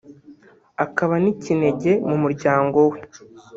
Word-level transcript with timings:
akaba 0.85 1.13
n’ikinege 1.23 1.91
mu 2.09 2.15
muryango 2.23 2.79
we 2.91 2.99